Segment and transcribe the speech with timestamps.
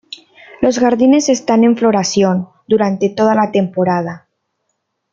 [0.61, 4.27] Los jardines están en floración durante toda la temporada.